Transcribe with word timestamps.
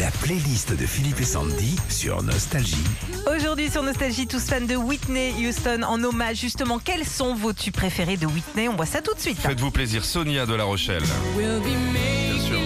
La 0.00 0.10
playlist 0.10 0.72
de 0.78 0.86
Philippe 0.86 1.20
et 1.20 1.24
Sandy 1.24 1.74
sur 1.88 2.22
Nostalgie. 2.22 2.76
Aujourd'hui 3.34 3.68
sur 3.68 3.82
Nostalgie, 3.82 4.28
tous 4.28 4.44
fans 4.44 4.60
de 4.60 4.76
Whitney 4.76 5.32
Houston 5.44 5.82
en 5.82 6.04
hommage 6.04 6.36
justement. 6.36 6.78
Quels 6.78 7.04
sont 7.04 7.34
vos 7.34 7.52
tubes 7.52 7.74
préférés 7.74 8.16
de 8.16 8.26
Whitney? 8.26 8.68
On 8.68 8.76
voit 8.76 8.86
ça 8.86 9.00
tout 9.00 9.14
de 9.14 9.18
suite. 9.18 9.38
Faites-vous 9.38 9.72
plaisir, 9.72 10.04
Sonia 10.04 10.46
de 10.46 10.54
La 10.54 10.64
Rochelle. 10.64 11.02
Bien 11.36 12.38
sûr. 12.46 12.58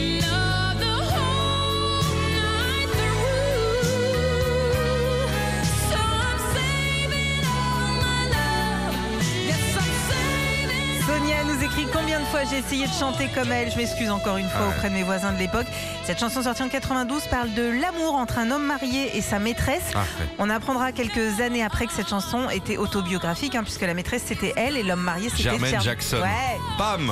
Sonia 11.43 11.55
nous 11.55 11.63
écrit 11.65 11.87
combien 11.93 12.21
de 12.21 12.25
fois 12.27 12.41
j'ai 12.49 12.59
essayé 12.59 12.87
de 12.87 12.93
chanter 12.93 13.29
comme 13.35 13.51
elle. 13.53 13.71
Je 13.71 13.77
m'excuse 13.77 14.11
encore 14.11 14.37
une 14.37 14.49
fois 14.49 14.61
Ouais. 14.63 14.75
auprès 14.77 14.89
de 14.91 14.95
mes 14.95 15.03
voisins 15.03 15.33
de 15.33 15.39
l'époque. 15.39 15.67
Cette 16.05 16.19
chanson 16.21 16.43
sortie 16.43 16.63
en 16.63 16.69
92 16.69 17.25
parle 17.27 17.53
de 17.55 17.63
l'amour 17.81 18.15
entre 18.15 18.39
un 18.39 18.51
homme 18.51 18.65
marié 18.67 19.17
et 19.17 19.21
sa 19.23 19.39
maîtresse. 19.39 19.93
On 20.39 20.49
apprendra 20.51 20.93
quelques 20.93 21.41
années 21.41 21.63
après 21.65 21.87
que 21.87 21.93
cette 21.93 22.09
chanson 22.09 22.49
était 22.51 22.77
autobiographique, 22.77 23.55
hein, 23.55 23.63
puisque 23.65 23.83
la 23.83 23.95
maîtresse 23.95 24.23
c'était 24.27 24.53
elle 24.57 24.77
et 24.77 24.83
l'homme 24.83 25.03
marié 25.03 25.29
c'était 25.31 25.43
Jermaine 25.45 25.71
Cher- 25.73 25.81
Jackson. 25.83 26.19
Ouais. 26.23 26.59
Pam 26.79 27.11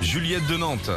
Juliette 0.00 0.46
de 0.46 0.56
Nantes. 0.56 0.90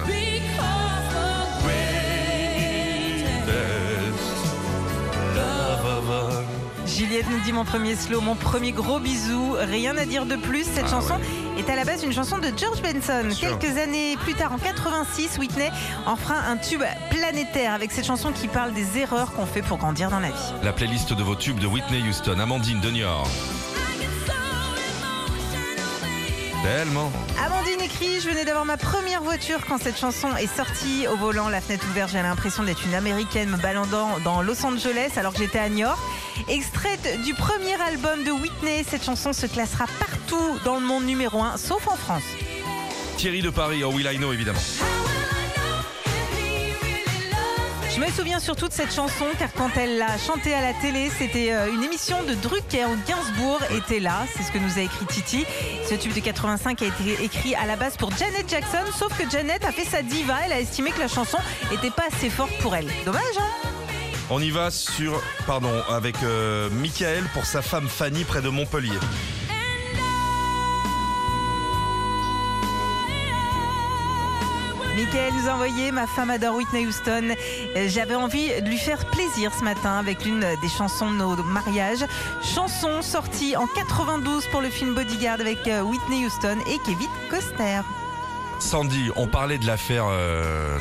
Juliette 6.95 7.30
nous 7.30 7.40
dit 7.41 7.52
mon 7.52 7.66
premier 7.66 7.95
slow, 7.95 8.22
mon 8.22 8.35
premier 8.35 8.72
gros 8.72 8.99
bisou. 8.99 9.55
Rien 9.59 9.98
à 9.98 10.05
dire 10.05 10.26
de 10.26 10.36
plus. 10.38 10.63
Cette 10.63 10.86
Ah 10.88 10.91
chanson 10.91 11.16
ouais. 11.16 11.59
est 11.62 11.70
à 11.70 11.76
la 11.76 11.84
base 11.84 12.03
une 12.03 12.13
chanson 12.13 12.38
de 12.38 12.48
George 12.55 12.81
Benson. 12.81 13.27
Quelques 13.38 13.77
années 13.77 14.16
plus 14.17 14.34
tard, 14.34 14.53
en 14.53 14.58
86, 14.58 15.38
Whitney 15.38 15.72
en 16.05 16.16
fera 16.16 16.36
un 16.50 16.55
tube 16.58 16.84
planétaire 17.09 17.73
avec 17.73 17.91
cette 17.91 18.05
chanson 18.05 18.31
qui 18.31 18.48
parle 18.48 18.73
des 18.73 18.98
erreurs 18.98 19.34
qu'on 19.34 19.45
fait 19.45 19.62
pour 19.62 19.77
grandir 19.77 20.09
dans 20.09 20.20
la 20.22 20.30
vie. 20.30 20.53
La 20.63 20.72
playlist 20.72 21.12
de 21.12 21.23
vos 21.23 21.36
tubes 21.36 21.59
de 21.59 21.67
Whitney 21.67 22.02
Houston. 22.08 22.39
Amandine 22.39 22.80
de 22.80 22.89
Niort. 22.92 23.27
Tellement. 26.66 27.11
Amandine 27.45 27.80
écrit 27.80 28.19
Je 28.19 28.27
venais 28.27 28.44
d'avoir 28.44 28.66
ma 28.66 28.75
première 28.75 29.21
voiture 29.21 29.59
quand 29.67 29.77
cette 29.77 29.99
chanson 29.99 30.35
est 30.35 30.47
sortie. 30.47 31.05
Au 31.08 31.16
volant, 31.16 31.47
la 31.47 31.61
fenêtre 31.61 31.85
ouverte, 31.91 32.09
j'ai 32.11 32.19
l'impression 32.19 32.63
d'être 32.63 32.83
une 32.88 32.95
américaine 32.95 33.49
me 33.49 33.58
baladant 33.58 34.17
dans 34.23 34.41
Los 34.41 34.66
Angeles 34.66 35.11
alors 35.16 35.33
que 35.33 35.38
j'étais 35.38 35.59
à 35.59 35.69
New 35.69 35.77
York. 35.77 35.99
Extraite 36.47 37.21
du 37.23 37.36
premier 37.36 37.80
album 37.88 38.23
de 38.23 38.31
Whitney, 38.31 38.83
cette 38.89 39.03
chanson 39.03 39.31
se 39.31 39.45
classera 39.45 39.86
partout 39.99 40.58
dans 40.63 40.80
le 40.80 40.86
monde 40.88 41.05
numéro 41.05 41.43
1, 41.43 41.58
sauf 41.58 41.88
en 41.88 41.97
France. 41.97 42.23
Thierry 43.17 43.43
de 43.43 43.52
Paris, 43.52 43.83
oh 43.83 43.91
Will 43.91 44.09
I 44.11 44.17
Know 44.17 44.33
évidemment. 44.33 44.59
Je 47.96 48.02
me 48.02 48.08
souviens 48.08 48.42
surtout 48.42 48.68
de 48.68 48.74
cette 48.74 48.94
chanson 48.94 49.24
car 49.40 49.54
quand 49.54 49.70
elle 49.78 49.98
l'a 49.98 50.18
chantée 50.18 50.54
à 50.54 50.60
la 50.60 50.74
télé, 50.74 51.10
c'était 51.18 51.54
euh, 51.54 51.74
une 51.74 51.82
émission 51.82 52.22
de 52.24 52.34
Drucker 52.34 52.84
où 52.84 52.98
Gainsbourg 53.08 53.62
était 53.72 54.02
là. 54.02 54.26
C'est 54.36 54.44
ce 54.44 54.52
que 54.52 54.58
nous 54.58 54.78
a 54.78 54.82
écrit 54.82 55.06
Titi. 55.06 55.46
Ce 55.90 55.96
tube 55.96 56.14
de 56.14 56.20
85 56.20 56.82
a 56.82 56.86
été 56.88 57.23
écrit 57.23 57.56
à 57.56 57.66
la 57.66 57.78
base 57.78 57.96
pour 57.96 58.12
Janet 58.12 58.50
Jackson, 58.50 58.84
sauf 59.00 59.18
que 59.18 59.30
Janet 59.30 59.64
a 59.64 59.72
fait 59.72 59.86
sa 59.86 60.02
diva. 60.02 60.36
Elle 60.46 60.52
a 60.52 60.60
estimé 60.60 60.92
que 60.92 61.00
la 61.00 61.08
chanson 61.08 61.38
était 61.72 61.90
pas 61.90 62.04
assez 62.14 62.30
forte 62.30 62.52
pour 62.60 62.76
elle. 62.76 62.88
Dommage, 63.06 63.22
hein? 63.40 63.70
On 64.30 64.42
y 64.42 64.50
va 64.50 64.72
sur, 64.72 65.22
pardon, 65.48 65.72
avec 65.90 66.22
euh, 66.23 66.70
Michael 66.72 67.23
pour 67.34 67.46
sa 67.46 67.62
femme 67.62 67.88
Fanny 67.88 68.26
près 68.26 68.42
de 68.42 68.50
Montpellier. 68.50 69.00
Michael 74.96 75.34
nous 75.34 75.50
a 75.50 75.54
envoyé 75.54 75.92
Ma 75.92 76.08
femme 76.08 76.30
adore 76.30 76.56
Whitney 76.56 76.86
Houston. 76.88 77.36
Euh, 77.76 77.88
J'avais 77.90 78.16
envie 78.16 78.50
de 78.62 78.68
lui 78.70 78.78
faire 78.78 79.06
plaisir 79.06 79.52
ce 79.58 79.64
matin 79.64 79.98
avec 79.98 80.24
l'une 80.26 80.40
des 80.62 80.70
chansons 80.70 81.12
de 81.12 81.16
nos 81.18 81.36
mariages. 81.44 82.06
Chanson 82.44 83.02
sortie 83.02 83.56
en 83.58 83.68
92 83.68 84.46
pour 84.48 84.62
le 84.62 84.70
film 84.70 84.94
Bodyguard 84.94 85.40
avec 85.42 85.68
euh, 85.68 85.82
Whitney 85.82 86.26
Houston 86.26 86.58
et 86.67 86.78
Kevin 86.86 87.10
Costner. 87.30 87.82
Sandy, 88.60 89.10
on 89.17 89.28
parlait 89.28 89.58
de 89.58 89.67
l'affaire 89.67 90.05
euh, 90.10 90.78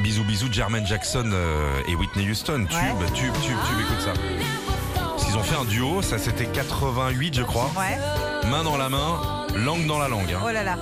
bisous 0.00 0.24
bisous 0.24 0.48
de 0.48 0.54
Jermaine 0.54 0.86
Jackson 0.86 1.30
euh, 1.32 1.80
et 1.88 1.94
Whitney 1.94 2.28
Houston. 2.30 2.66
Tube, 2.68 2.78
Ouais. 3.00 3.06
tube, 3.14 3.32
tube, 3.42 3.56
tube, 3.66 3.80
écoute 3.80 4.00
ça. 4.04 4.12
Parce 4.94 5.24
qu'ils 5.24 5.36
ont 5.36 5.42
fait 5.42 5.56
un 5.56 5.64
duo, 5.64 6.02
ça 6.02 6.18
c'était 6.18 6.44
88 6.46 7.34
je 7.34 7.42
crois. 7.42 7.70
Ouais. 7.78 7.98
Main 8.50 8.62
dans 8.62 8.76
la 8.76 8.90
main, 8.90 9.18
langue 9.54 9.86
dans 9.86 9.98
la 9.98 10.08
langue. 10.08 10.30
hein. 10.34 10.40
Oh 10.44 10.50
là 10.50 10.62
là, 10.62 10.76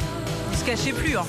il 0.52 0.58
se 0.58 0.64
cachait 0.64 0.92
plus. 0.92 1.16
Hein. 1.16 1.24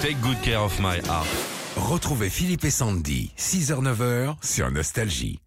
Take 0.00 0.20
good 0.20 0.40
care 0.42 0.58
of 0.58 0.78
my 0.80 0.98
heart. 1.08 1.28
Retrouvez 1.76 2.28
Philippe 2.28 2.64
et 2.64 2.70
Sandy, 2.70 3.32
6h-9h 3.38 4.34
sur 4.42 4.70
Nostalgie. 4.72 5.38